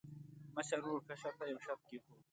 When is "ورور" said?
0.81-1.01